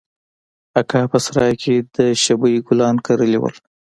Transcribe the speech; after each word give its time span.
اکا 0.79 1.01
په 1.11 1.17
سراى 1.25 1.53
کښې 1.61 1.75
د 1.95 1.97
شبۍ 2.23 2.55
ګلان 2.67 2.95
کرلي 3.05 3.37
وو. 3.39 3.49